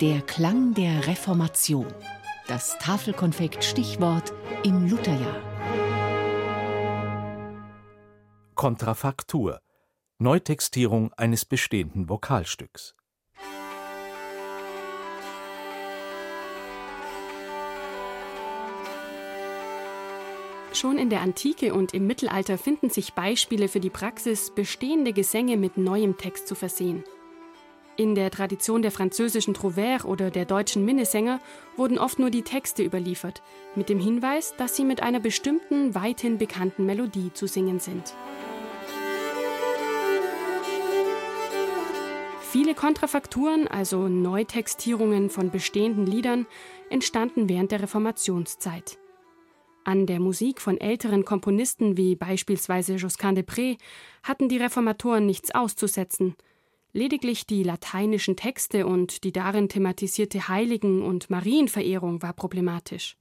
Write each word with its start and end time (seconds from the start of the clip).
Der 0.00 0.22
Klang 0.22 0.72
der 0.72 1.06
Reformation. 1.08 1.86
Das 2.48 2.78
Tafelkonfekt 2.78 3.62
Stichwort 3.62 4.32
im 4.64 4.88
Lutherjahr. 4.88 5.42
Kontrafaktur. 8.54 9.60
Neutextierung 10.16 11.12
eines 11.18 11.44
bestehenden 11.44 12.08
Vokalstücks. 12.08 12.94
Schon 20.72 20.96
in 20.96 21.10
der 21.10 21.20
Antike 21.20 21.74
und 21.74 21.92
im 21.92 22.06
Mittelalter 22.06 22.56
finden 22.56 22.88
sich 22.88 23.12
Beispiele 23.12 23.68
für 23.68 23.80
die 23.80 23.90
Praxis, 23.90 24.50
bestehende 24.54 25.12
Gesänge 25.12 25.58
mit 25.58 25.76
neuem 25.76 26.16
Text 26.16 26.48
zu 26.48 26.54
versehen. 26.54 27.04
In 28.00 28.14
der 28.14 28.30
Tradition 28.30 28.80
der 28.80 28.92
französischen 28.92 29.54
Trouvère 29.54 30.06
oder 30.06 30.30
der 30.30 30.46
deutschen 30.46 30.86
Minnesänger 30.86 31.38
wurden 31.76 31.98
oft 31.98 32.18
nur 32.18 32.30
die 32.30 32.40
Texte 32.40 32.82
überliefert, 32.82 33.42
mit 33.74 33.90
dem 33.90 34.00
Hinweis, 34.00 34.54
dass 34.56 34.74
sie 34.74 34.86
mit 34.86 35.02
einer 35.02 35.20
bestimmten, 35.20 35.94
weithin 35.94 36.38
bekannten 36.38 36.86
Melodie 36.86 37.30
zu 37.34 37.46
singen 37.46 37.78
sind. 37.78 38.14
Viele 42.40 42.74
Kontrafakturen, 42.74 43.68
also 43.68 44.08
Neutextierungen 44.08 45.28
von 45.28 45.50
bestehenden 45.50 46.06
Liedern, 46.06 46.46
entstanden 46.88 47.50
während 47.50 47.70
der 47.70 47.82
Reformationszeit. 47.82 48.96
An 49.84 50.06
der 50.06 50.20
Musik 50.20 50.62
von 50.62 50.80
älteren 50.80 51.26
Komponisten 51.26 51.98
wie 51.98 52.16
beispielsweise 52.16 52.94
Josquin 52.94 53.34
de 53.34 53.44
Pré 53.44 53.76
hatten 54.22 54.48
die 54.48 54.56
Reformatoren 54.56 55.26
nichts 55.26 55.54
auszusetzen. 55.54 56.34
Lediglich 56.92 57.46
die 57.46 57.62
lateinischen 57.62 58.36
Texte 58.36 58.86
und 58.86 59.22
die 59.22 59.32
darin 59.32 59.68
thematisierte 59.68 60.48
Heiligen- 60.48 61.02
und 61.02 61.30
Marienverehrung 61.30 62.22
war 62.22 62.32
problematisch. 62.32 63.16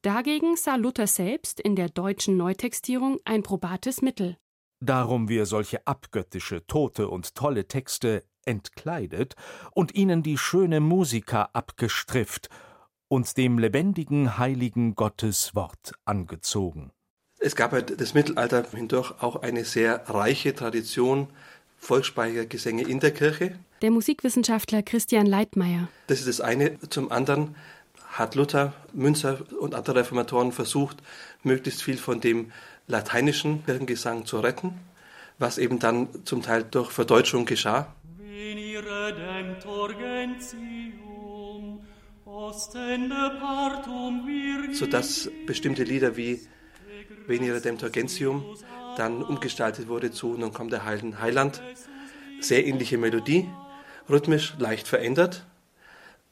Dagegen 0.00 0.56
sah 0.56 0.76
Luther 0.76 1.06
selbst 1.06 1.60
in 1.60 1.76
der 1.76 1.88
deutschen 1.88 2.36
Neutextierung 2.36 3.20
ein 3.24 3.42
probates 3.42 4.02
Mittel. 4.02 4.36
Darum 4.80 5.28
wir 5.28 5.46
solche 5.46 5.86
abgöttische, 5.86 6.66
tote 6.66 7.08
und 7.08 7.36
tolle 7.36 7.68
Texte 7.68 8.24
entkleidet 8.44 9.36
und 9.72 9.94
ihnen 9.94 10.24
die 10.24 10.38
schöne 10.38 10.80
Musika 10.80 11.50
abgestrifft 11.52 12.48
und 13.06 13.36
dem 13.36 13.58
lebendigen, 13.58 14.38
heiligen 14.38 14.96
Gottes 14.96 15.54
Wort 15.54 15.92
angezogen. 16.04 16.90
Es 17.38 17.54
gab 17.54 17.72
halt 17.72 18.00
das 18.00 18.14
Mittelalter 18.14 18.64
hindurch 18.70 19.22
auch 19.22 19.36
eine 19.36 19.64
sehr 19.64 20.08
reiche 20.08 20.54
Tradition 20.54 21.28
volkssprachiger 21.82 22.46
Gesänge 22.46 22.84
in 22.84 23.00
der 23.00 23.10
Kirche. 23.10 23.58
Der 23.82 23.90
Musikwissenschaftler 23.90 24.82
Christian 24.82 25.26
Leitmeier. 25.26 25.88
Das 26.06 26.20
ist 26.20 26.28
das 26.28 26.40
eine. 26.40 26.78
Zum 26.88 27.10
anderen 27.10 27.56
hat 28.06 28.36
Luther, 28.36 28.72
Münzer 28.92 29.40
und 29.58 29.74
andere 29.74 29.96
Reformatoren 29.96 30.52
versucht, 30.52 30.98
möglichst 31.42 31.82
viel 31.82 31.98
von 31.98 32.20
dem 32.20 32.52
lateinischen 32.86 33.64
Kirchengesang 33.64 34.26
zu 34.26 34.38
retten, 34.38 34.78
was 35.38 35.58
eben 35.58 35.80
dann 35.80 36.08
zum 36.24 36.42
Teil 36.42 36.62
durch 36.62 36.90
Verdeutschung 36.92 37.46
geschah. 37.46 37.92
sodass 44.72 45.30
bestimmte 45.46 45.82
Lieder 45.82 46.16
wie 46.16 46.40
Veni 47.26 47.50
Redemptor 47.50 47.90
Gentium 47.90 48.44
dann 48.96 49.22
umgestaltet 49.22 49.88
wurde 49.88 50.10
zu 50.10 50.34
Nun 50.34 50.52
kommt 50.52 50.72
der 50.72 50.84
Heiland. 50.84 51.62
Sehr 52.40 52.66
ähnliche 52.66 52.98
Melodie, 52.98 53.48
rhythmisch 54.08 54.54
leicht 54.58 54.88
verändert. 54.88 55.44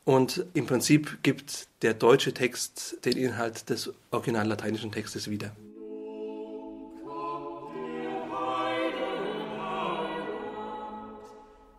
Und 0.04 0.46
im 0.54 0.66
Prinzip 0.66 1.18
gibt 1.22 1.68
der 1.82 1.94
deutsche 1.94 2.34
Text 2.34 3.04
den 3.04 3.16
Inhalt 3.16 3.70
des 3.70 3.92
original 4.10 4.46
lateinischen 4.46 4.90
Textes 4.90 5.30
wieder. 5.30 5.52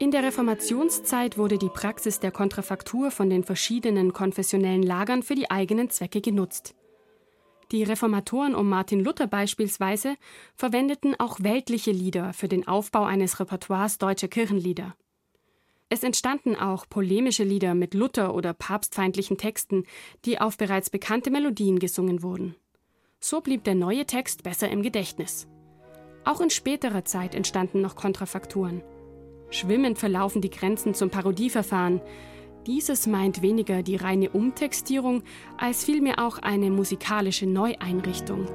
In 0.02 0.09
der 0.09 0.24
Reformationszeit 0.24 1.38
wurde 1.38 1.59
die 1.59 1.70
Praxis 1.70 2.20
der 2.20 2.31
Kontrafaktur 2.31 3.12
von 3.12 3.30
den 3.30 3.44
verschiedenen 3.44 4.14
konfessionellen 4.14 4.81
Lagern 4.81 5.22
für 5.22 5.36
die 5.36 5.52
eigenen 5.52 5.91
Zwecke 5.91 6.22
genutzt. 6.22 6.74
Die 7.72 7.84
Reformatoren 7.84 8.54
um 8.54 8.68
Martin 8.68 9.00
Luther 9.00 9.28
beispielsweise 9.28 10.18
verwendeten 10.56 11.18
auch 11.20 11.40
weltliche 11.40 11.92
Lieder 11.92 12.34
für 12.34 12.50
den 12.50 12.68
Aufbau 12.68 13.06
eines 13.06 13.40
Repertoires 13.40 13.98
deutscher 13.98 14.28
Kirchenlieder. 14.28 14.94
Es 15.88 16.04
entstanden 16.04 16.56
auch 16.56 16.88
polemische 16.90 17.44
Lieder 17.44 17.74
mit 17.74 17.94
Luther 17.94 18.34
oder 18.36 18.54
papstfeindlichen 18.54 19.38
Texten, 19.38 19.86
die 20.26 20.40
auf 20.40 20.58
bereits 20.58 20.90
bekannte 20.90 21.32
Melodien 21.32 21.80
gesungen 21.80 22.24
wurden. 22.24 22.56
So 23.20 23.40
blieb 23.40 23.64
der 23.64 23.76
neue 23.76 24.06
Text 24.06 24.44
besser 24.44 24.70
im 24.70 24.82
Gedächtnis. 24.82 25.48
Auch 26.26 26.42
in 26.42 26.50
späterer 26.50 27.06
Zeit 27.06 27.36
entstanden 27.36 27.82
noch 27.82 27.96
Kontrafakturen. 27.96 28.84
Schwimmend 29.50 29.98
verlaufen 29.98 30.42
die 30.42 30.50
Grenzen 30.50 30.94
zum 30.94 31.09
Parodieverfahren. 31.09 32.02
Dieses 32.68 33.08
meint 33.08 33.42
weniger 33.42 33.82
die 33.82 33.96
reine 33.96 34.30
Umtextierung 34.30 35.24
als 35.58 35.84
vielmehr 35.84 36.20
auch 36.20 36.38
eine 36.38 36.70
musikalische 36.70 37.48
Neueinrichtung. 37.48 38.48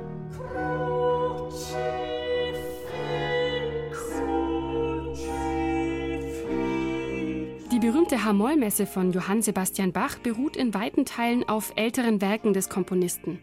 Die 7.72 7.80
berühmte 7.80 8.24
H-Moll-Messe 8.24 8.86
von 8.86 9.12
Johann 9.12 9.42
Sebastian 9.42 9.92
Bach 9.92 10.18
beruht 10.18 10.56
in 10.56 10.72
weiten 10.72 11.04
Teilen 11.04 11.46
auf 11.48 11.72
älteren 11.76 12.20
Werken 12.20 12.54
des 12.54 12.68
Komponisten. 12.68 13.40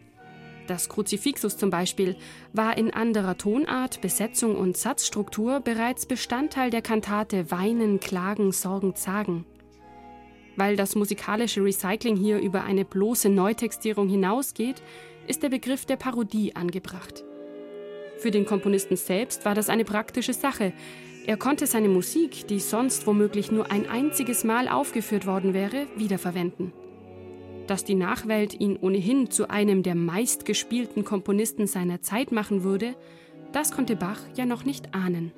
Das 0.66 0.88
Kruzifixus 0.88 1.58
zum 1.58 1.68
Beispiel 1.68 2.16
war 2.54 2.78
in 2.78 2.92
anderer 2.92 3.36
Tonart, 3.36 4.00
Besetzung 4.00 4.56
und 4.56 4.78
Satzstruktur 4.78 5.60
bereits 5.60 6.06
Bestandteil 6.06 6.70
der 6.70 6.80
Kantate 6.80 7.50
Weinen, 7.50 8.00
Klagen, 8.00 8.50
Sorgen, 8.50 8.96
Zagen. 8.96 9.44
Weil 10.56 10.76
das 10.76 10.94
musikalische 10.94 11.62
Recycling 11.62 12.16
hier 12.16 12.38
über 12.38 12.64
eine 12.64 12.84
bloße 12.84 13.28
Neutextierung 13.28 14.08
hinausgeht, 14.08 14.82
ist 15.26 15.42
der 15.42 15.48
Begriff 15.48 15.86
der 15.86 15.96
Parodie 15.96 16.54
angebracht. 16.54 17.24
Für 18.18 18.30
den 18.30 18.46
Komponisten 18.46 18.96
selbst 18.96 19.44
war 19.44 19.54
das 19.54 19.68
eine 19.68 19.84
praktische 19.84 20.32
Sache. 20.32 20.72
Er 21.26 21.36
konnte 21.36 21.66
seine 21.66 21.88
Musik, 21.88 22.46
die 22.48 22.60
sonst 22.60 23.06
womöglich 23.06 23.50
nur 23.50 23.70
ein 23.70 23.88
einziges 23.88 24.44
Mal 24.44 24.68
aufgeführt 24.68 25.26
worden 25.26 25.54
wäre, 25.54 25.86
wiederverwenden. 25.96 26.72
Dass 27.66 27.84
die 27.84 27.94
Nachwelt 27.94 28.60
ihn 28.60 28.76
ohnehin 28.76 29.30
zu 29.30 29.48
einem 29.48 29.82
der 29.82 29.94
meistgespielten 29.94 31.04
Komponisten 31.04 31.66
seiner 31.66 32.02
Zeit 32.02 32.30
machen 32.30 32.62
würde, 32.62 32.94
das 33.52 33.72
konnte 33.72 33.96
Bach 33.96 34.20
ja 34.36 34.44
noch 34.44 34.64
nicht 34.64 34.94
ahnen. 34.94 35.32